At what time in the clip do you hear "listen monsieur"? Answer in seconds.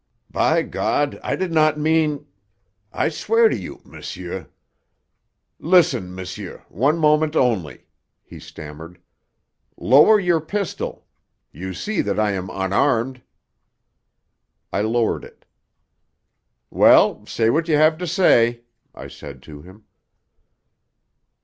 5.59-6.65